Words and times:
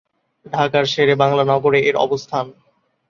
ঢাকার 0.45 0.85
শেরে 0.85 1.15
বাংলা 1.15 1.43
নগরে 1.43 1.79
এর 1.81 1.95
অবস্থান। 1.97 2.45